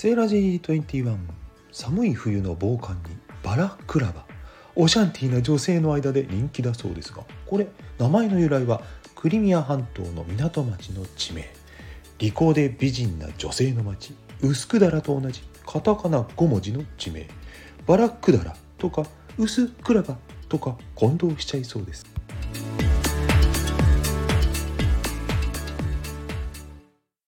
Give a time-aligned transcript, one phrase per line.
[0.00, 1.16] セーラジー21
[1.72, 4.26] 寒い冬の防寒にバラクラバ。
[4.76, 7.66] オシャンティーな女性の間で人気だそうですがこれ
[7.98, 8.80] 名前の由来は
[9.16, 11.52] クリミア半島の港町の地名。
[12.18, 14.14] 利口で美人な女性の町。
[14.42, 17.26] ウスクダラと同じカタカナ5文字の地名。
[17.84, 19.02] バラクダラとか
[19.36, 20.16] ウスクラバ
[20.48, 22.06] とか混同しちゃいそうです。